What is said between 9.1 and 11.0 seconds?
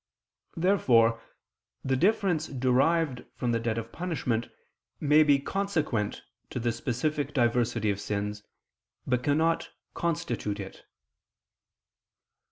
cannot constitute it.